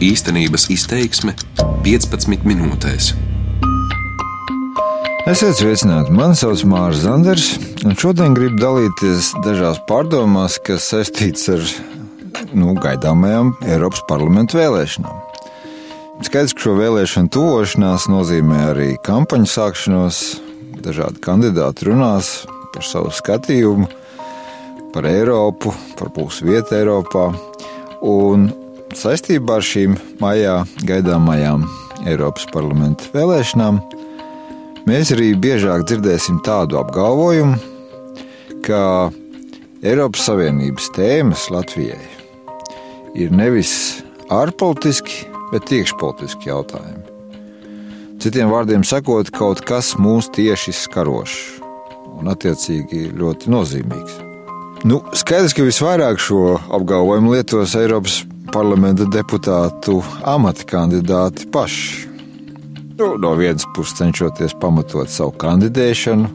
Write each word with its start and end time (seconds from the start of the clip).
Īstenības 0.00 0.70
izteiksme 0.72 1.34
15 1.84 2.46
minūtēs. 2.48 3.10
Esiet 5.28 5.58
sveicināti! 5.58 6.14
Mani 6.16 6.38
sauc 6.40 6.62
Mārcis 6.64 7.02
Zanders, 7.04 7.48
un 7.84 7.92
šodien 8.00 8.32
gribu 8.32 8.56
dalīties 8.62 9.28
dažās 9.44 9.76
pārdomās, 9.90 10.56
kas 10.64 10.86
saistītas 10.94 11.44
ar 11.52 11.66
nu, 12.56 12.72
gaidāmajām 12.80 13.52
Eiropas 13.68 14.00
parlamentu 14.08 14.56
vēlēšanām. 14.62 15.18
Skaidrs, 16.24 16.56
ka 16.56 16.64
šo 16.64 16.78
vēlēšanu 16.80 17.34
tuvošanās 17.36 18.08
nozīmē 18.08 18.62
arī 18.70 18.88
kampaņu 19.04 19.52
sākšanos. 19.52 20.22
Dažādi 20.80 21.20
kandidāti 21.20 21.90
runās 21.90 22.32
par 22.72 22.88
savu 22.88 23.12
skatījumu, 23.12 23.92
par 24.96 25.12
Eiropu, 25.12 25.76
par 26.00 26.08
mūsu 26.16 26.48
vietu 26.48 26.78
Eiropā. 26.80 27.28
Un 28.00 28.48
saistībā 28.96 29.58
ar 29.60 29.64
šīm 29.64 29.96
maijā 30.22 30.60
gaidāmajām 30.88 31.66
Eiropas 32.08 32.46
parlamenta 32.52 33.10
vēlēšanām 33.14 33.80
mēs 34.88 35.12
arī 35.14 35.32
biežāk 35.38 35.84
dzirdēsim 35.88 36.40
tādu 36.46 36.78
apgalvojumu, 36.80 37.58
ka 38.66 39.10
Eiropas 39.84 40.24
Savienības 40.28 40.90
tēmas 40.96 41.46
Latvijai 41.52 42.00
ir 43.18 43.34
nevis 43.34 43.72
ārpolitiski, 44.32 45.26
bet 45.52 45.70
iekšpolitiski 45.74 46.50
jautājumi. 46.50 47.06
Citiem 48.20 48.50
vārdiem 48.52 48.84
sakot, 48.84 49.30
kaut 49.32 49.62
kas 49.66 49.94
mūs 50.00 50.28
tieši 50.36 50.74
skarošs 50.76 51.60
un, 52.18 52.28
attiecīgi, 52.32 53.08
ļoti 53.16 53.52
nozīmīgs. 53.52 54.18
Nu, 54.88 55.02
skaidrs, 55.16 55.54
ka 55.56 55.64
visvairāk 55.66 56.20
šo 56.20 56.58
apgalvojumu 56.72 57.34
lietos 57.36 57.76
Eiropas 57.76 58.22
parlamenta 58.50 59.06
deputātu 59.06 60.00
amata 60.26 60.64
kandidāti 60.66 61.46
paši. 61.52 62.08
Nu, 62.98 63.14
no 63.16 63.32
vienas 63.38 63.64
puses 63.74 63.96
cenšoties 63.96 64.56
pamatot 64.60 65.08
savu 65.08 65.32
kandidēšanu, 65.40 66.28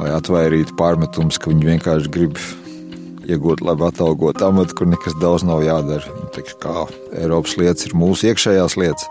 lai 0.00 0.10
atvairītu 0.12 0.76
pārmetumus, 0.76 1.38
ka 1.40 1.52
viņi 1.52 1.70
vienkārši 1.70 2.12
grib 2.12 2.40
iegūt 3.26 3.62
labi 3.64 3.86
atalgotu 3.86 4.44
amatu, 4.46 4.76
kur 4.76 4.90
nekas 4.90 5.16
daudz 5.22 5.46
nav 5.46 5.62
jādara. 5.64 6.04
Viņi 6.18 6.32
teiks, 6.34 6.58
kā 6.62 6.84
Eiropas 7.16 7.56
lietas 7.60 7.88
ir 7.88 7.96
mūsu 7.98 8.30
iekšējās 8.32 8.76
lietas. 8.82 9.08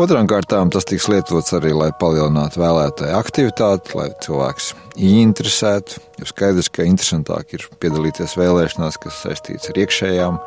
Otrām 0.00 0.24
kārtām 0.24 0.70
tas 0.72 0.86
tiks 0.88 1.10
lietots 1.12 1.52
arī, 1.52 1.74
lai 1.76 1.90
palielinātu 2.00 2.62
vēlētāju 2.62 3.12
aktivitāti, 3.18 3.92
lai 3.98 4.06
cilvēks 4.24 4.70
ieinteresētu. 4.96 5.98
Jo 6.16 6.28
skaidrs, 6.30 6.70
ka 6.72 6.86
interesantāk 6.88 7.52
ir 7.58 7.66
piedalīties 7.82 8.32
vēlēšanās, 8.40 8.96
kas 9.02 9.18
saistīts 9.26 9.68
ar 9.68 9.80
iekšējām 9.82 10.38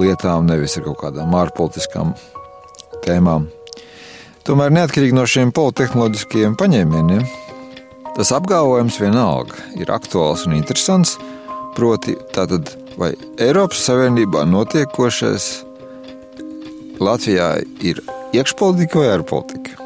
lietām, 0.00 0.48
nevis 0.48 0.78
ar 0.80 0.86
kaut 0.86 1.02
kādām 1.02 1.36
ārpolitiskām 1.36 2.14
tēmām. 3.04 3.50
Tomēr 4.48 4.72
neatkarīgi 4.72 5.18
no 5.18 5.26
šiem 5.28 5.52
politehnoloģiskiem 5.52 6.56
paņēmieniem, 6.56 7.28
tas 8.16 8.32
apgalvojums 8.32 8.96
vienalga 9.04 9.60
ir 9.76 9.92
aktuāls 9.92 10.46
un 10.48 10.56
interesants. 10.56 11.18
Proti, 11.76 12.16
tātad, 12.32 12.72
vai 12.96 13.12
Eiropas 13.36 13.84
Savienībā 13.84 14.46
notiekošais 14.48 15.52
Latvijā 17.04 17.52
ir 17.84 18.00
iekšpolitika 18.32 19.00
vai 19.00 19.10
ārpolitika? 19.12 19.76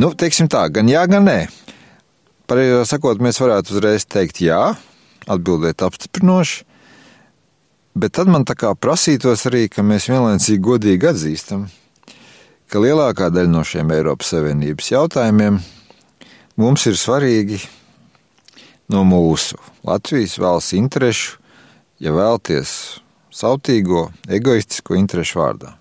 Nu, 0.00 0.12
teiksim 0.16 0.48
tā, 0.48 0.64
gan 0.72 0.88
jā, 0.88 1.04
gan 1.10 1.26
nē. 1.28 1.38
Pareizāk 2.48 2.88
sakot, 2.88 3.20
mēs 3.22 3.40
varētu 3.42 3.74
uzreiz 3.74 4.06
teikt 4.08 4.40
jā, 4.40 4.72
atbildēt 5.30 5.84
apstiprinoši, 5.84 6.64
bet 7.92 8.14
tad 8.16 8.30
man 8.32 8.46
tā 8.48 8.56
kā 8.58 8.72
prasītos 8.72 9.44
arī, 9.50 9.66
ka 9.68 9.84
mēs 9.84 10.08
vienlaicīgi 10.08 10.64
godīgi 10.64 11.10
atzīstam, 11.12 11.66
ka 12.72 12.80
lielākā 12.80 13.28
daļa 13.32 13.52
no 13.52 13.66
šiem 13.68 13.92
Eiropas 13.92 14.32
Savienības 14.32 14.90
jautājumiem 14.94 15.60
mums 16.60 16.88
ir 16.88 16.96
svarīgi 16.96 17.60
no 18.92 19.04
mūsu 19.08 19.60
Latvijas 19.84 20.38
valsts 20.40 20.76
interešu, 20.80 21.36
ja 22.00 22.16
vēlties 22.16 22.74
sautīgo, 23.32 24.08
egoistisko 24.28 24.96
interešu 24.98 25.40
vārdā 25.44 25.76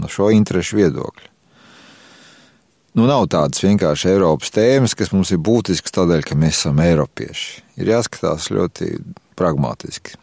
no 0.00 0.10
šo 0.10 0.30
interešu 0.34 0.80
viedokļa. 0.80 1.30
Nu, 2.94 3.08
nav 3.10 3.24
tādas 3.26 3.58
vienkārši 3.64 4.12
Eiropas 4.12 4.52
tēmas, 4.54 4.94
kas 4.94 5.10
mums 5.10 5.32
ir 5.34 5.40
būtiskas 5.42 5.96
tādēļ, 5.96 6.20
ka 6.28 6.36
mēs 6.38 6.60
esam 6.60 6.78
eiropieši. 6.78 7.64
Ir 7.82 7.90
jāskatās 7.90 8.52
ļoti 8.54 8.92
pragmatiski. 9.34 10.14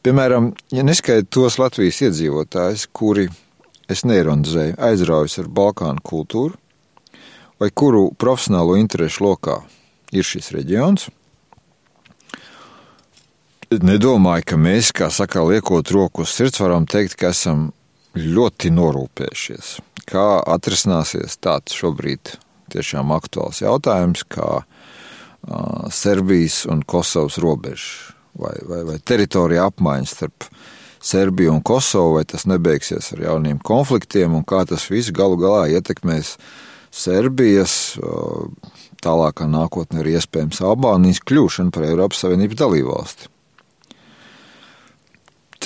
Piemēram, 0.00 0.54
ja 0.72 0.84
neskaidro 0.86 1.28
tos 1.36 1.58
Latvijas 1.60 2.00
iedzīvotājus, 2.06 2.86
kuri, 2.96 3.26
es 3.92 4.06
neironizēju, 4.08 4.78
aizraujas 4.88 5.36
ar 5.42 5.52
Balkānu 5.52 6.00
kultūru, 6.06 6.56
vai 7.60 7.68
kuru 7.74 8.08
profesionālo 8.16 8.78
interešu 8.80 9.26
lokā 9.26 9.60
ir 10.16 10.24
šis 10.24 10.52
reģions, 10.56 11.10
nedomāju, 13.70 14.46
ka 14.46 14.56
mēs, 14.60 14.92
kā 14.96 15.10
saka, 15.10 15.44
liekot 15.44 15.90
roku 15.92 16.24
uz 16.24 16.32
sirds, 16.32 16.60
varam 16.62 16.86
teikt, 16.86 17.18
ka 17.18 17.34
esam 17.34 17.72
ļoti 18.16 18.72
norūpējušies. 18.74 19.76
Kā 20.06 20.26
atrisināsies 20.54 21.38
tāds 21.42 21.76
šobrīd 21.76 22.36
tiešām 22.72 23.12
aktuāls 23.14 23.60
jautājums, 23.62 24.24
kā 24.28 24.62
uh, 24.62 25.88
Serbijas 25.92 26.64
un 26.70 26.82
Kosovas 26.86 27.38
robeža 27.42 28.14
vai, 28.38 28.54
vai, 28.68 28.82
vai 28.88 28.96
teritorija 29.04 29.68
apmaiņas 29.70 30.16
starp 30.16 30.48
Serbiju 31.06 31.52
un 31.54 31.62
Kosovu, 31.62 32.16
vai 32.16 32.24
tas 32.26 32.46
nebeigsies 32.50 33.12
ar 33.14 33.22
jauniem 33.28 33.60
konfliktiem, 33.62 34.34
un 34.34 34.42
kā 34.48 34.64
tas 34.66 34.88
viss 34.90 35.14
galu 35.14 35.38
galā 35.38 35.66
ietekmēs 35.76 36.34
Serbijas 36.96 37.96
uh, 38.00 38.48
tālākā 39.04 39.46
nākotnē 39.50 40.02
arī 40.02 40.16
iespējams 40.18 40.64
Albānijas 40.64 41.22
kļūšanu 41.28 41.74
par 41.74 41.86
Eiropas 41.90 42.24
Savienības 42.24 42.62
dalībvalsti 42.64 43.35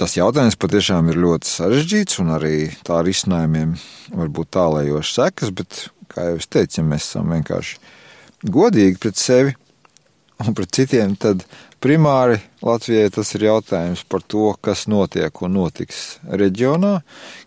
tas 0.00 0.16
jautājums 0.16 0.56
patiešām 0.60 1.10
ir 1.12 1.18
ļoti 1.20 1.48
sarežģīts, 1.50 2.20
un 2.22 2.32
arī 2.32 2.54
tā 2.86 3.02
risinājumiem 3.04 3.74
var 4.16 4.30
būt 4.32 4.52
tālējošas 4.56 5.16
sekas, 5.18 5.50
bet, 5.56 5.80
kā 6.08 6.30
jau 6.30 6.38
es 6.40 6.48
teicu, 6.48 6.80
ja 6.80 6.86
mēs 6.88 7.08
esam 7.10 7.34
vienkārši 7.34 7.76
godīgi 8.48 9.00
pret 9.02 9.20
sevi 9.20 9.52
un 10.40 10.56
pret 10.56 10.72
citiem, 10.72 11.16
tad 11.20 11.44
primāri 11.84 12.38
Latvijai 12.64 13.10
tas 13.12 13.34
ir 13.36 13.44
jautājums 13.50 14.06
par 14.08 14.24
to, 14.24 14.54
kas 14.64 14.86
notiek 14.88 15.42
un 15.44 15.58
notiks 15.58 16.20
reģionā, 16.24 17.00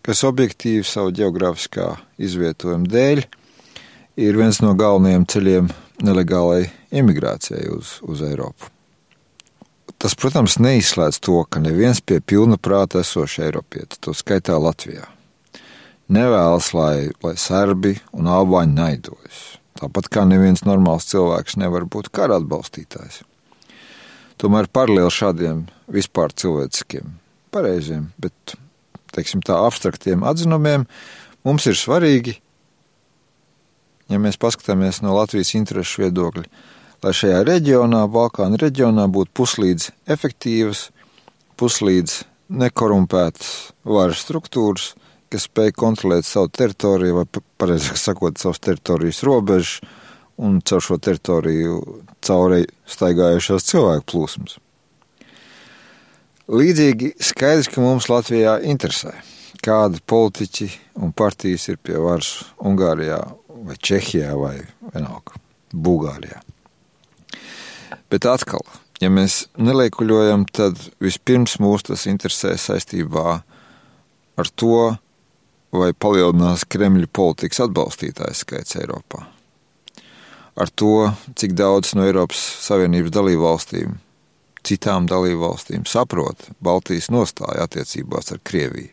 kas 0.05 0.21
objektīvi 0.29 0.85
savu 0.85 1.13
geogrāfiskā 1.17 1.89
izvietojuma 2.21 2.89
dēļ 2.93 3.23
ir 4.21 4.37
viens 4.37 4.61
no 4.61 4.75
galvenajiem 4.77 5.25
ceļiem 5.25 5.73
nelegālai 6.05 6.67
imigrācijai 6.93 7.65
uz, 7.73 7.97
uz 8.05 8.21
Eiropu. 8.25 8.69
Tas, 10.03 10.17
protams, 10.19 10.57
neizslēdz 10.59 11.21
to, 11.23 11.37
ka 11.47 11.61
neviens 11.63 12.01
pie 12.03 12.17
pilna 12.19 12.57
prāta 12.59 12.99
esošs 12.99 13.37
Eiropietis, 13.45 14.01
to 14.03 14.11
skaitā 14.11 14.57
Latvijā, 14.59 15.05
nevēlas, 16.11 16.73
lai, 16.75 16.95
lai 17.23 17.37
serbi 17.39 17.93
un 18.11 18.27
albāņi 18.27 18.75
naidojas. 18.75 19.37
Tāpat 19.79 20.09
kā 20.11 20.25
neviens 20.27 20.65
normāls 20.67 21.07
cilvēks 21.07 21.55
nevar 21.61 21.87
būt 21.87 22.11
kara 22.11 22.41
atbalstītājs. 22.41 23.21
Tomēr 24.43 24.67
paralēli 24.75 25.15
šādiem 25.21 25.63
vispār 25.95 26.35
cilvēciskiem, 26.35 27.07
pareiziem, 27.55 28.09
bet 28.19 28.57
teiksim, 29.15 29.39
tā 29.39 29.61
abstraktiem 29.63 30.27
atzinumiem 30.27 30.83
mums 31.47 31.71
ir 31.71 31.79
svarīgi, 31.79 32.35
ja 34.11 34.19
mēs 34.19 34.35
paskatāmies 34.35 34.99
no 34.99 35.15
Latvijas 35.15 35.55
interesu 35.55 36.03
viedokļa, 36.03 36.43
lai 37.03 37.13
šajā 37.15 37.43
reģionā, 37.47 38.05
Balkānu 38.11 38.59
reģionā, 38.61 39.07
būtu 39.11 39.33
puslīdz 39.39 39.89
efektīvas, 40.15 40.87
puslīdz 41.59 42.21
nekorumpētas 42.63 43.49
varas 43.87 44.23
struktūras, 44.23 44.93
kas 45.33 45.47
spēj 45.49 45.73
kontrolēt 45.75 46.27
savu 46.27 46.51
teritoriju, 46.53 47.19
vai 47.21 47.41
pareizāk 47.61 47.97
sakot, 47.99 48.37
savas 48.39 48.61
teritorijas 48.63 49.23
robežas 49.25 49.79
un 50.37 50.59
caur 50.65 50.81
šo 50.81 50.97
teritoriju 51.01 51.79
cauri 52.23 52.63
staigājušās 52.89 53.67
cilvēku 53.69 54.07
plūsmas. 54.13 54.57
Līdzīgi 56.53 57.13
skaidrs, 57.23 57.69
ka 57.71 57.81
mums 57.81 58.09
Latvijā 58.11 58.57
interesē, 58.67 59.13
kādi 59.63 60.01
politiķi 60.05 60.69
un 61.01 61.13
partijas 61.15 61.69
ir 61.71 61.79
pie 61.79 61.95
varas 62.03 62.33
Ungārijā 62.59 63.21
vai 63.63 63.79
Čehijā 63.79 64.33
vai 64.35 64.57
vienalga 64.91 65.39
Bulgārijā. 65.73 66.43
Bet 68.11 68.27
atkal, 68.29 68.63
ja 69.01 69.09
mēs 69.13 69.43
neliekuļojam, 69.57 70.47
tad 70.53 70.79
vispirms 71.03 71.57
mūs 71.63 71.87
tas 71.89 72.07
interesē 72.09 72.55
saistībā 72.59 73.41
ar 74.37 74.53
to, 74.55 74.95
vai 75.73 75.91
palielinās 75.97 76.67
Kremļa 76.69 77.09
politikas 77.13 77.63
atbalstītāju 77.65 78.37
skaits 78.37 78.77
Eiropā. 78.77 79.25
Ar 80.53 80.69
to, 80.69 81.09
cik 81.33 81.55
daudz 81.57 81.95
no 81.97 82.05
Eiropas 82.05 82.41
Savienības 82.67 83.13
dalību 83.15 83.45
valstīm 83.47 83.95
citām 84.63 85.07
dalībvalstīm, 85.09 85.85
saprot 85.87 86.47
Baltijas 86.63 87.09
nostāju 87.11 87.63
attiecībās 87.65 88.31
ar 88.33 88.41
Krieviju. 88.47 88.91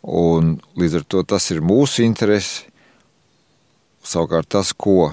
Un 0.00 0.54
līdz 0.80 1.00
ar 1.00 1.06
to 1.12 1.22
tas 1.28 1.50
ir 1.52 1.60
mūsu 1.64 2.04
interesi. 2.06 2.64
Savukārt 4.00 4.48
tas, 4.48 4.72
ko 4.72 5.12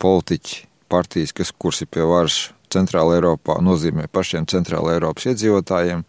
politiķi, 0.00 0.62
partijas, 0.92 1.32
kas 1.36 1.52
kurs 1.56 1.82
ir 1.84 1.90
pie 1.92 2.04
varas 2.06 2.50
Centrāla 2.72 3.18
Eiropā, 3.18 3.58
nozīmē 3.64 4.08
pašiem 4.12 4.46
Centrāla 4.48 4.96
Eiropas 4.96 5.28
iedzīvotājiem, 5.32 6.04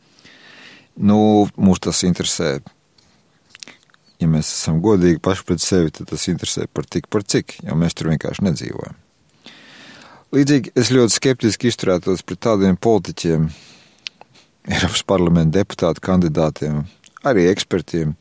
nu, 1.09 1.19
mūs 1.55 1.83
tas 1.83 2.03
interesē. 2.07 2.57
Ja 4.21 4.29
mēs 4.31 4.53
esam 4.53 4.79
godīgi 4.83 5.19
paši 5.23 5.47
pret 5.47 5.63
sevi, 5.63 5.91
tad 5.91 6.07
tas 6.13 6.27
interesē 6.31 6.69
par 6.71 6.87
tik 6.87 7.09
par 7.11 7.25
cik, 7.27 7.57
jo 7.67 7.75
mēs 7.75 7.97
tur 7.97 8.13
vienkārši 8.13 8.45
nedzīvojam. 8.47 8.99
Līdzīgi 10.33 10.71
es 10.79 10.89
ļoti 10.89 11.13
skeptiski 11.13 11.69
izturētos 11.69 12.23
pret 12.25 12.39
tādiem 12.41 12.79
politiķiem, 12.79 13.51
Eiropas 14.63 15.01
parlamenta 15.03 15.59
deputātu 15.59 15.99
kandidātiem, 16.05 16.85
arī 17.27 17.49
ekspertiem, 17.51 18.13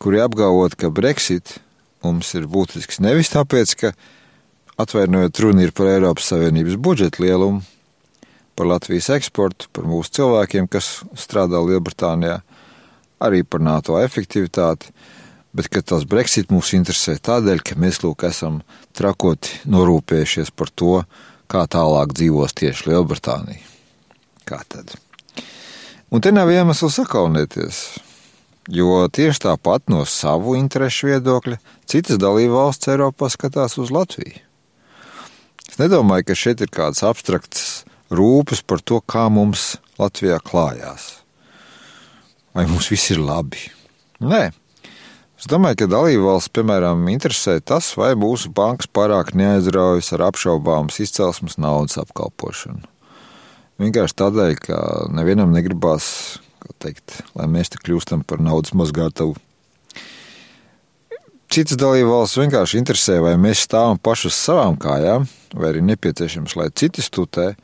kuri 0.00 0.22
apgalvot, 0.24 0.78
ka 0.80 0.88
Brexit 0.88 1.58
mums 2.04 2.30
ir 2.38 2.46
būtisks 2.48 3.02
nevis 3.04 3.28
tāpēc, 3.34 3.74
ka 3.76 3.92
atvainojot 4.78 5.40
runa 5.42 5.66
ir 5.66 5.74
par 5.74 5.90
Eiropas 5.90 6.30
Savienības 6.32 6.78
budžeta 6.78 7.22
lielumu, 7.22 7.62
par 8.58 8.70
Latvijas 8.70 9.10
eksportu, 9.14 9.68
par 9.74 9.86
mūsu 9.86 10.18
cilvēkiem, 10.18 10.68
kas 10.70 11.00
strādā 11.18 11.60
Lielbritānijā, 11.62 12.40
arī 13.22 13.42
par 13.42 13.62
NATO 13.62 13.98
efektivitāti, 13.98 14.92
bet 15.54 15.70
tas 15.86 16.06
Brexit 16.06 16.52
mūs 16.54 16.72
interesē 16.78 17.16
tādēļ, 17.18 17.62
ka 17.62 17.78
mēs 17.78 18.02
lūk 18.04 18.26
esam 18.28 18.60
trakoti 18.94 19.62
norūpējušies 19.70 20.54
par 20.54 20.70
to, 20.70 21.02
kā 21.50 21.64
tālāk 21.66 22.14
dzīvos 22.14 22.54
tieši 22.54 22.90
Lielbritānija. 22.90 23.62
Kā 24.48 24.62
tad? 24.68 24.94
Un 26.08 26.22
te 26.24 26.32
nav 26.32 26.50
iemesls 26.52 26.98
sakaunēties, 27.00 27.78
jo 28.72 29.02
tieši 29.12 29.44
tāpat 29.44 29.90
no 29.92 30.04
savu 30.08 30.54
interesu 30.56 31.10
viedokļa 31.10 31.58
citas 31.88 32.20
dalībvalsts 32.20 32.90
Eiropā 32.94 33.30
skatās 33.32 33.76
uz 33.80 33.92
Latviju. 33.92 34.47
Es 35.68 35.80
nedomāju, 35.80 36.30
ka 36.30 36.38
šeit 36.38 36.62
ir 36.64 36.72
kāds 36.72 37.04
abstrakts 37.06 37.84
rūpes 38.10 38.64
par 38.64 38.80
to, 38.80 39.02
kā 39.04 39.28
mums 39.32 39.76
Latvijā 40.00 40.40
klājās. 40.40 41.18
Vai 42.56 42.64
mums 42.70 42.88
viss 42.90 43.12
ir 43.12 43.20
labi? 43.20 43.68
Nē, 44.24 44.48
Es 45.38 45.46
domāju, 45.46 45.76
ka 45.78 45.86
dalībvalsts, 45.86 46.50
piemēram, 46.50 47.04
interesē 47.12 47.60
tas, 47.62 47.92
vai 47.94 48.08
mūsu 48.18 48.50
bankas 48.50 48.88
pārāk 48.90 49.36
neaizraujas 49.38 50.10
ar 50.16 50.24
apšaubāmas 50.32 50.98
izcelsmes 51.04 51.54
naudas 51.62 51.94
apkalpošanu. 52.02 52.82
Vienkārši 53.78 54.16
tādēļ, 54.18 54.54
ka 54.64 54.78
nevienam 55.14 55.54
negribās, 55.54 56.08
teikt, 56.82 57.20
lai 57.38 57.46
mēs 57.46 57.70
te 57.70 57.78
kļūstam 57.78 58.26
par 58.26 58.42
naudas 58.42 58.74
mazgātavu. 58.74 59.36
Citas 61.48 61.78
dalībvalsts 61.80 62.36
vienkārši 62.36 62.76
interesē, 62.76 63.14
vai 63.24 63.32
mēs 63.40 63.62
stāvam 63.64 63.96
paši 63.96 64.28
uz 64.28 64.36
savām 64.36 64.74
kājām, 64.80 65.24
vai 65.56 65.70
arī 65.70 65.80
nepieciešams, 65.88 66.54
lai 66.60 66.68
citi 66.76 67.00
studē. 67.00 67.54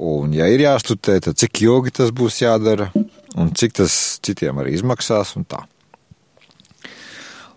Un, 0.00 0.32
ja 0.32 0.46
ir 0.48 0.62
jāstudē, 0.64 1.18
tad 1.20 1.36
cik 1.36 1.60
ilgi 1.66 1.92
tas 1.98 2.08
būs 2.16 2.40
jādara, 2.40 2.88
un 3.36 3.50
cik 3.52 3.76
tas 3.82 3.96
citiem 4.24 4.62
arī 4.62 4.78
izmaksās. 4.78 5.34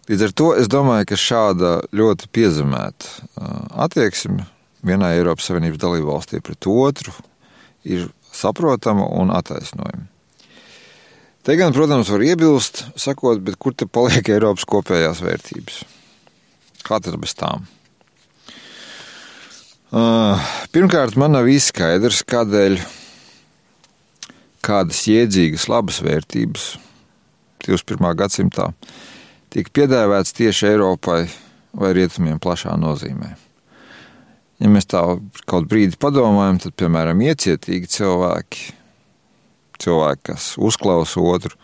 Līdz 0.09 0.25
ar 0.27 0.33
to 0.35 0.49
es 0.59 0.67
domāju, 0.67 1.07
ka 1.13 1.21
šāda 1.23 1.71
ļoti 1.95 2.27
piezemēta 2.35 3.47
attieksme 3.87 4.49
vienai 4.85 5.15
Eiropas 5.21 5.47
Savienības 5.47 5.79
dalību 5.81 6.11
valstī 6.11 6.43
pret 6.43 6.67
otru 6.67 7.15
ir 7.87 8.09
saprotama 8.35 9.07
un 9.07 9.31
attaisnojama. 9.31 10.09
Te 11.45 11.53
gan, 11.53 11.73
protams, 11.77 12.09
var 12.09 12.23
iebilst, 12.25 12.87
sakot, 12.97 13.37
bet 13.45 13.59
kur 13.61 13.75
te 13.77 13.85
paliek 13.85 14.25
Eiropas 14.33 14.65
kopējās 14.65 15.19
vērtības? 15.21 15.75
Kā 16.81 16.97
tad 17.05 17.19
bez 17.21 17.35
tām? 17.37 17.67
Pirmkārt, 20.73 21.13
man 21.21 21.35
nav 21.37 21.45
īsti 21.45 21.69
skaidrs, 21.69 22.23
kādēļ 22.25 22.79
kādas 24.65 25.03
jēdzīgas, 25.05 25.67
labas 25.69 26.01
vērtības 26.01 26.65
21. 27.67 28.07
gadsimtā 28.17 28.71
tiek 29.53 29.69
piedāvāts 29.69 30.33
tieši 30.35 30.71
Eiropai 30.71 31.27
vai 31.77 31.91
rietumiem 31.95 32.41
plašā 32.41 32.73
nozīmē. 32.81 33.29
Ja 34.65 34.71
mēs 34.73 34.89
tā 34.89 35.03
kaut 35.45 35.69
brīdi 35.69 35.99
padomājam, 36.01 36.57
tad, 36.65 36.73
piemēram, 36.81 37.21
iecietīgi 37.29 37.93
cilvēki, 37.99 38.74
cilvēki, 39.81 40.21
kas 40.31 40.53
uzklausa 40.57 41.21
otru, 41.21 41.55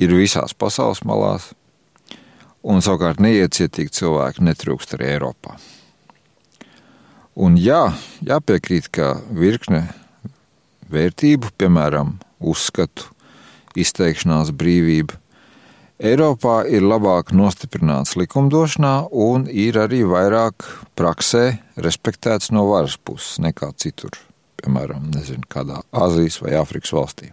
ir 0.00 0.14
visās 0.16 0.54
pasaules 0.56 1.02
malās, 1.04 1.50
un 2.62 2.82
savukārt 2.84 3.20
neiecietīgi 3.22 3.92
cilvēki 4.00 4.44
netrūkst 4.48 4.96
arī 4.96 5.14
Eiropā. 5.14 5.56
Un 7.40 7.56
jā, 7.60 7.86
jāpiekrīt, 8.26 8.90
ka 8.92 9.14
virkne 9.30 9.86
vērtību, 10.90 11.54
piemēram, 11.60 12.18
uzskatu, 12.40 13.06
izteikšanās 13.78 14.50
brīvība, 14.56 15.16
Eiropā 16.00 16.62
ir 16.72 16.80
labāk 16.80 17.34
nostiprināts 17.36 18.14
likumdošanā 18.16 19.10
un 19.12 19.44
ir 19.52 19.76
arī 19.82 19.98
vairāk 20.08 20.64
praksē 20.96 21.42
respektēts 21.76 22.48
no 22.56 22.64
varas 22.70 22.96
puses 22.96 23.36
nekā 23.44 23.68
citur, 23.76 24.16
piemēram, 24.62 25.10
nezinu, 25.12 25.44
kādā 25.52 25.82
Āzijas 25.92 26.40
vai 26.40 26.56
Āfrikas 26.56 26.96
valstī. 26.96 27.28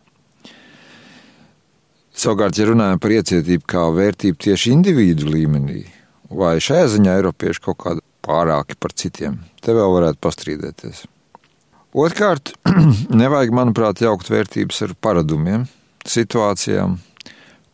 Savukārt, 2.18 2.58
ja 2.58 2.66
runājam 2.66 2.98
par 2.98 3.14
iecietību 3.14 3.68
kā 3.70 3.84
vērtību 3.94 4.40
tieši 4.42 4.72
individu 4.74 5.30
līmenī, 5.30 5.84
vai 6.34 6.56
šajā 6.64 6.88
ziņā 6.96 7.14
Eiropieši 7.20 7.62
kaut 7.62 7.78
kādi 7.84 8.02
pārāki 8.26 8.74
par 8.82 8.96
citiem, 8.98 9.38
te 9.62 9.76
vēl 9.78 9.94
varētu 9.94 10.22
pastrīdēties. 10.26 11.04
Otrkārt, 11.98 12.56
nevajag, 13.22 13.54
manuprāt, 13.54 14.02
jaukt 14.02 14.32
vērtības 14.34 14.82
ar 14.88 14.96
paradumiem, 15.02 15.68
situācijām, 16.10 16.98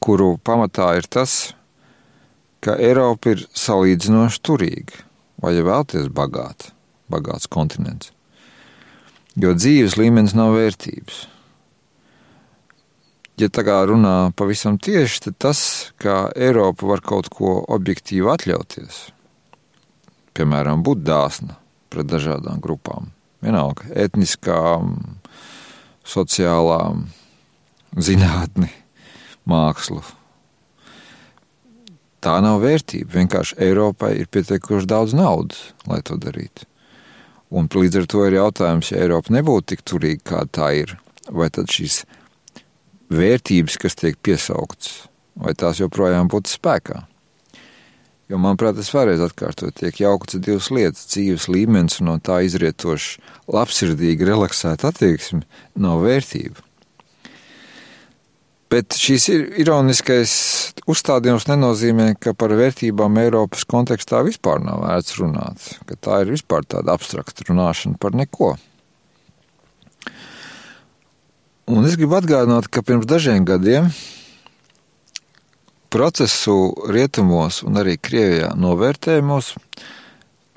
kuru 0.04 0.34
pamatā 0.44 0.92
ir 1.00 1.08
tas, 1.08 1.54
ka 2.64 2.76
Eiropa 2.76 3.38
ir 3.38 3.48
salīdzinoši 3.48 4.44
turīga, 4.44 5.06
vai 5.40 5.56
ja 5.56 5.64
vēlaties 5.64 6.12
bagāta, 6.12 6.76
bagāts 7.12 7.48
kontinents. 7.48 8.12
Jo 9.40 9.56
dzīves 9.56 9.96
līmenis 9.98 10.36
nav 10.38 10.54
vērtības. 10.60 11.30
Ja 13.42 13.50
tā 13.50 13.64
kā 13.66 13.80
runā 13.90 14.30
pavisam 14.38 14.76
tieši, 14.78 15.24
tad 15.26 15.40
tas, 15.42 15.60
ka 15.98 16.28
Eiropa 16.38 16.86
var 16.92 17.02
kaut 17.02 17.32
ko 17.34 17.56
objektīvi 17.74 18.30
atļauties, 18.30 19.00
piemēram, 20.38 20.84
būt 20.86 21.02
dāsna 21.02 21.58
pret 21.90 22.12
dažādām 22.12 22.62
grupām, 22.62 23.10
vienalga 23.42 23.90
etniskām, 24.06 25.18
sociālām, 26.06 27.08
zinātni, 27.98 28.70
mākslu. 29.50 30.04
Tā 32.24 32.38
nav 32.40 32.62
vērtība. 32.64 33.18
Vienkārši 33.18 33.58
Eiropai 33.66 34.14
ir 34.22 34.30
pietiekoši 34.32 34.88
daudz 34.88 35.18
naudas, 35.18 35.72
lai 35.90 36.00
to 36.06 36.16
darītu. 36.22 36.70
Un 37.54 37.68
līdz 37.70 38.00
ar 38.00 38.06
to 38.10 38.22
ir 38.30 38.38
jautājums, 38.38 38.94
ja 38.94 39.02
Eiropa 39.04 39.34
nebūtu 39.34 39.74
tik 39.74 39.84
turīga, 39.86 40.24
kā 40.30 40.46
tā 40.50 40.70
ir, 40.86 40.96
vai 41.30 41.50
tad 41.54 41.70
šīs 41.70 42.04
vērtības, 43.12 43.80
kas 43.82 43.98
tiek 44.00 44.20
piesauktas, 44.24 45.08
vai 45.36 45.56
tās 45.58 45.82
joprojām 45.82 46.30
būtu 46.32 46.54
spēkā. 46.54 47.04
Jo, 48.32 48.40
manuprāt, 48.40 48.78
tas 48.80 48.90
vēlreiz 48.94 49.22
atkārtot, 49.22 49.76
tiek 49.78 50.00
jauktas 50.00 50.40
divas 50.42 50.70
lietas- 50.72 51.08
dzīves 51.12 51.50
līmenis 51.52 52.00
un 52.02 52.08
no 52.08 52.18
tā 52.18 52.40
izrietoša 52.48 53.20
labsirdīga, 53.52 54.30
relaksēta 54.32 54.90
attieksme 54.90 55.44
nav 55.76 56.02
vērtība. 56.08 56.64
Bet 58.74 58.96
šīs 58.98 59.28
ir 59.30 59.42
ironiskais 59.62 60.32
uzstādījums 60.90 61.46
nenozīmē, 61.46 62.16
ka 62.18 62.34
par 62.34 62.50
vērtībām 62.50 63.20
Eiropas 63.22 63.68
kontekstā 63.70 64.24
vispār 64.26 64.64
nav 64.66 64.82
vērts 64.88 65.20
runāt, 65.20 65.68
ka 65.86 65.96
tā 65.96 66.22
ir 66.24 66.32
vispār 66.34 66.66
tāda 66.66 66.96
abstrakta 66.96 67.46
runāšana 67.52 68.00
par 68.00 68.18
neko. 68.18 68.56
Un 71.64 71.86
es 71.88 71.96
gribu 71.96 72.18
atgādināt, 72.18 72.68
ka 72.68 72.82
pirms 72.84 73.08
dažiem 73.08 73.46
gadiem 73.48 73.88
procesu 75.94 76.74
rietumos 76.92 77.62
un 77.64 77.80
arī 77.80 77.96
Krievijā 78.02 78.50
novērtējumos 78.60 79.54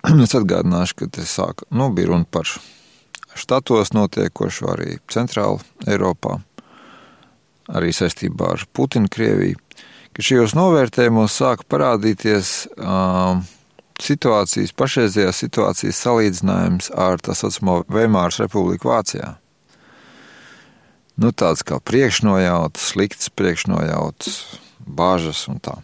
es 0.25 0.34
atgādināšu, 0.34 0.96
ka 0.98 1.08
tas 1.18 1.36
sāk, 1.38 1.62
nu, 1.70 1.92
bija 1.94 2.10
runa 2.10 2.26
par 2.26 2.50
štatos 3.38 3.94
notiekošo 3.94 4.72
arī 4.75 4.96
Centrāla 5.12 5.62
Eiropā 5.86 6.40
arī 7.70 7.92
saistībā 7.94 8.50
ar 8.56 8.66
Putinu 8.75 9.10
Krieviju, 9.12 9.62
ka 10.10 10.26
šajos 10.26 10.58
novērtējumos 10.58 11.38
sāk 11.38 11.66
parādīties 11.70 12.52
uh, 12.75 13.38
situācijas, 14.02 14.75
pašreizējās 14.75 15.42
situācijas 15.46 16.02
salīdzinājums 16.02 16.90
ar 16.98 17.22
tā 17.22 17.38
saucamo 17.38 17.84
Veimāras 17.86 18.42
republiku 18.42 18.90
Vācijā. 18.90 19.36
Nu, 21.16 21.32
tāds 21.32 21.64
kā 21.64 21.78
priekšnojauts, 21.80 22.90
slikts 22.92 23.30
priekšnojauts, 23.32 24.35
bāžas 24.85 25.46
un 25.49 25.61
tā. 25.64 25.78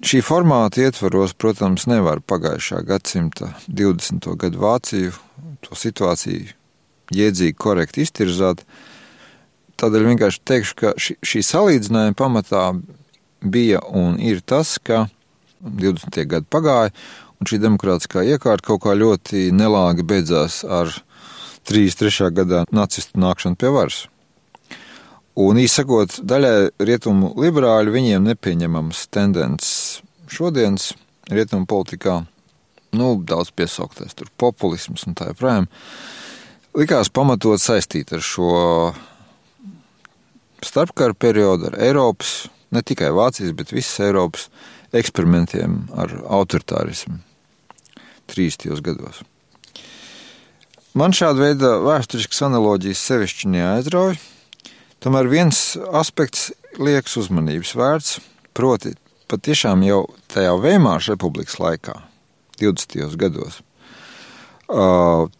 Šī 0.00 0.22
formāta 0.24 0.84
ietvaros, 0.86 1.34
protams, 1.34 1.88
nevar 1.90 2.22
pagājušā 2.22 2.78
gadsimta 2.86 3.50
20. 3.66 4.30
gadu 4.40 4.62
Vāciju 4.62 5.12
to 5.66 5.76
situāciju 5.76 6.54
jēdzīgi, 7.12 7.56
korekti 7.58 8.06
iztirzāt. 8.06 8.62
Tādēļ 9.80 10.06
vienkārši 10.12 10.40
teikšu, 10.46 10.76
ka 10.78 10.92
šī, 10.94 11.16
šī 11.26 11.42
salīdzinājuma 11.50 12.16
pamatā 12.16 12.64
bija 13.42 13.82
un 13.96 14.16
ir 14.22 14.40
tas, 14.40 14.76
ka 14.78 15.08
20. 15.60 16.22
gadi 16.30 16.48
pagāja, 16.52 16.94
un 17.40 17.50
šī 17.50 17.60
demokrātiskā 17.64 18.24
iekārta 18.30 18.70
kaut 18.70 18.84
kā 18.86 18.94
ļoti 18.96 19.48
nelāgi 19.56 20.06
beidzās 20.06 20.62
ar 20.64 20.94
33. 21.68 22.30
gadā 22.36 22.64
nacistu 22.72 23.20
nākšanu 23.20 23.60
pie 23.60 23.74
varas. 23.74 24.04
Un 25.38 25.60
īsakot, 25.62 26.16
daļai 26.26 26.72
rietumu 26.82 27.30
liberāļu 27.38 27.92
viņiem 27.94 28.24
nepieņemams 28.32 29.04
tendences 29.14 30.00
šodienas 30.30 30.90
rietumu 31.30 31.68
politikā, 31.70 32.16
nu, 32.98 33.12
daudz 33.22 33.52
piesauktais 33.54 34.16
tur 34.18 34.30
populisms 34.40 35.06
un 35.06 35.14
tā 35.14 35.28
joprojām, 35.30 35.68
likās 36.74 37.12
pamatot 37.14 37.62
saistīt 37.62 38.10
ar 38.16 38.24
šo 38.26 38.50
starpkara 40.66 41.14
periodu, 41.14 41.70
ar 41.70 41.78
Eiropas, 41.78 42.48
ne 42.74 42.82
tikai 42.82 43.12
Vācijas, 43.14 43.54
bet 43.56 43.72
visas 43.74 44.02
Eiropas 44.02 44.48
eksperimentiem 44.92 45.84
ar 45.94 46.12
autoritārismu 46.26 47.20
30. 48.30 48.82
gados. 48.82 49.22
Man 50.98 51.14
šāda 51.14 51.38
veida 51.38 51.72
vēsturiskas 51.86 52.42
analoģijas 52.48 53.06
sevišķi 53.06 53.54
neaizrauj, 53.54 54.18
tomēr 55.00 55.30
viens 55.30 55.62
aspekts 55.96 56.50
liekas 56.78 57.16
uzmanības 57.20 57.74
vērts, 57.78 58.20
proti 58.56 58.94
patiešām 59.30 59.82
jau 59.86 60.04
tajā 60.32 60.54
Veimāras 60.60 61.10
republikas 61.12 61.58
laikā, 61.62 61.96
20. 62.60 63.16
gados, 63.20 63.60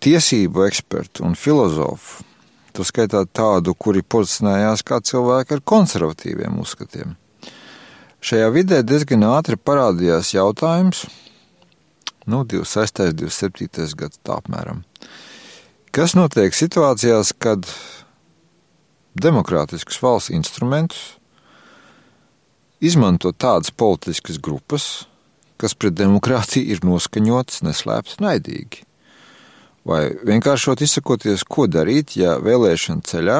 tiesību 0.01 0.67
ekspertu 0.67 1.25
un 1.29 1.39
filozofu, 1.39 2.25
tā 2.75 2.87
skaitā 2.87 3.25
tādu, 3.27 3.75
kuri 3.75 4.03
pozicionējās 4.03 4.87
kā 4.87 5.01
cilvēki 5.07 5.59
ar 5.59 5.67
konservatīviem 5.75 6.59
uzskatiem, 6.63 7.17
Šajā 8.21 8.51
vidē 8.53 8.83
diezgan 8.85 9.23
ātri 9.25 9.57
parādījās 9.57 10.35
jautājums, 10.35 11.07
nu, 12.29 12.43
26. 12.45 13.01
un 13.07 13.15
27. 13.17 13.95
gads 13.97 14.21
tā 14.21 14.37
apmēram. 14.37 14.83
Kas 15.89 16.13
notiek 16.19 16.53
situācijās, 16.53 17.33
kad 17.41 17.65
demokrātiskas 19.19 20.01
valsts 20.03 20.35
instrumentus 20.35 21.17
izmanto 22.81 23.33
tādas 23.33 23.71
politiskas 23.71 24.39
grupas, 24.41 25.07
kas 25.61 25.75
pret 25.77 25.99
demokrātiju 25.99 26.73
ir 26.73 26.85
noskaņotas 26.87 27.65
neslēpti 27.67 28.23
naidīgi? 28.25 28.87
Vai 29.85 30.11
vienkāršot 30.27 30.83
izsakoties, 30.85 31.45
ko 31.49 31.67
darīt, 31.69 32.17
ja 32.21 32.37
vēlēšana 32.41 33.05
ceļā 33.09 33.39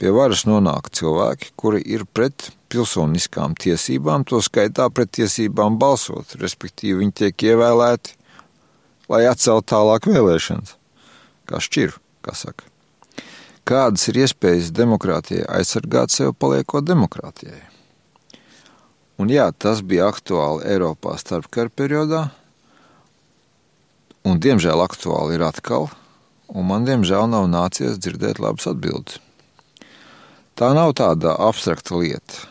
pie 0.00 0.12
varas 0.12 0.44
nonāk 0.48 0.90
cilvēki, 0.96 1.52
kuri 1.56 1.82
ir 1.84 2.04
pret 2.08 2.50
pilsoniskām 2.72 3.56
tiesībām, 3.56 4.24
to 4.28 4.40
skaitā 4.44 4.88
pret 4.92 5.12
tiesībām 5.16 5.78
balsot, 5.80 6.36
respektīvi 6.40 7.00
viņi 7.04 7.18
tiek 7.22 7.48
ievēlēti, 7.52 8.16
lai 9.12 9.24
atceltu 9.30 9.70
tālāk 9.72 10.08
vēlēšanas, 10.10 10.76
kā 11.48 11.62
šķiru, 11.62 12.00
kā 12.26 12.36
saka. 12.36 12.75
Kādas 13.66 14.04
ir 14.06 14.20
iespējas 14.22 14.68
demokrātijai 14.70 15.42
aizsargāt 15.58 16.12
sevi, 16.14 16.30
paliekot 16.38 16.84
demokrātijai? 16.86 17.64
Un 19.18 19.32
jā, 19.32 19.48
tas 19.58 19.80
bija 19.82 20.06
aktuāli 20.06 20.68
Eiropā 20.70 21.16
starpkara 21.18 21.72
periodā, 21.74 22.20
un 24.22 24.38
diemžēl 24.38 24.82
aktuāli 24.84 25.34
ir 25.34 25.42
atkal, 25.48 25.88
un 26.46 26.68
man 26.68 26.86
diemžēl 26.86 27.26
nav 27.32 27.48
nācies 27.50 27.98
dzirdēt 27.98 28.38
labas 28.38 28.68
atbildes. 28.70 29.18
Tā 30.54 30.68
nav 30.76 30.94
tāda 31.00 31.34
abstrakta 31.48 31.98
lieta. 31.98 32.46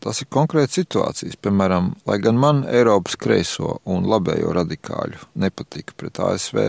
Tas 0.00 0.22
ir 0.22 0.30
konkrēts 0.32 0.78
situācijas. 0.80 1.36
Piemēram, 1.36 1.92
lai 2.08 2.16
gan 2.24 2.40
man 2.40 2.62
Eiropas 2.64 3.18
kreiso 3.20 3.76
un 3.84 4.08
labējo 4.08 4.54
radikāļu 4.56 5.20
nepatika 5.44 5.98
pret 6.00 6.22
ASV, 6.30 6.64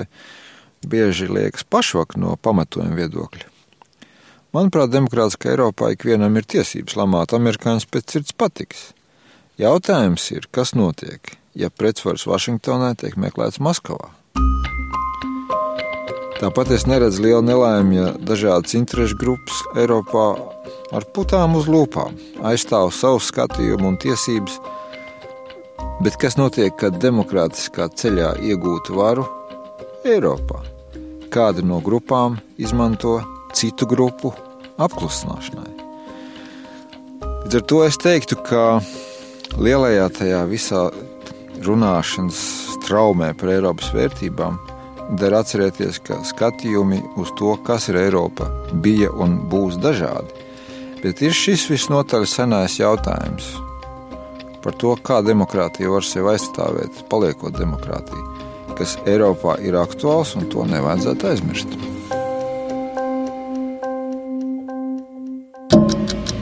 bieži 0.91 1.31
liekas 1.31 1.63
pašvak 1.63 2.19
no 2.19 2.35
pamatojuma 2.35 2.99
viedokļa. 2.99 3.50
Manuprāt, 4.51 4.89
demokrātiskā 4.91 5.53
Eiropā 5.53 5.93
ikvienam 5.93 6.35
ir 6.35 6.43
tiesības 6.43 6.97
lamāt 6.99 7.31
amerikāņus 7.37 7.85
pēc 7.87 8.17
sirds 8.17 8.33
patiks. 8.35 8.81
Jautājums 9.55 10.25
ir, 10.35 10.49
kas 10.51 10.73
notiek, 10.75 11.37
ja 11.55 11.69
pretsvars 11.71 12.25
Vašingtonē 12.27 12.89
tiek 12.99 13.15
meklēts 13.15 13.61
Maskavā? 13.63 14.09
Tāpat 16.41 16.75
es 16.75 16.83
neredzu 16.83 17.23
lielu 17.23 17.45
nelaimi, 17.47 17.95
ja 18.01 18.11
dažādas 18.19 18.75
interešu 18.75 19.21
grupas 19.23 19.63
Eiropā 19.79 20.27
ar 20.91 21.07
putām 21.15 21.55
uz 21.55 21.71
lūpām 21.71 22.19
aizstāv 22.43 22.91
savu 22.91 23.23
skatījumu 23.23 23.93
un 23.93 23.99
tiesības. 24.03 24.59
Bet 26.03 26.19
kas 26.19 26.35
notiek, 26.35 26.75
kad 26.75 26.99
demokrātiskā 26.99 27.87
ceļā 27.95 28.35
iegūtu 28.51 28.99
varu 28.99 29.29
Eiropā? 30.03 30.65
Kāda 31.31 31.63
no 31.63 31.79
grupām 31.79 32.41
izmanto 32.59 33.21
citu 33.57 33.87
grupu 33.89 34.33
apklusināšanai? 34.81 35.71
Līdz 37.45 37.57
ar 37.59 37.63
to 37.67 37.79
es 37.85 37.97
teiktu, 38.01 38.37
ka 38.47 38.65
lielajā 39.59 40.09
tajā 40.17 40.43
visā 40.49 40.83
runāšanas 41.65 42.41
traumē 42.85 43.31
par 43.37 43.53
Eiropas 43.55 43.91
vērtībām 43.95 44.59
der 45.19 45.35
atcerēties, 45.35 45.99
ka 46.07 46.21
skatījumi 46.27 47.01
uz 47.19 47.33
to, 47.39 47.55
kas 47.65 47.89
ir 47.91 47.99
Eiropa, 47.99 48.47
bija 48.83 49.11
un 49.11 49.41
būs 49.51 49.79
dažādi. 49.81 50.47
Bet 51.01 51.23
ir 51.25 51.35
šis 51.35 51.65
visnotaļ 51.71 52.27
senais 52.29 52.77
jautājums 52.79 53.51
par 54.61 54.75
to, 54.77 54.93
kā 55.01 55.23
demokrātija 55.25 55.89
var 55.89 56.05
sevi 56.05 56.35
aizstāvēt, 56.35 57.01
paliekot 57.09 57.57
demokrātija, 57.57 58.27
kas 58.77 58.99
Eiropā 59.09 59.57
ir 59.65 59.79
aktuāls 59.81 60.35
un 60.37 60.45
to 60.53 60.67
nevajadzētu 60.69 61.31
aizmirst. 61.31 61.90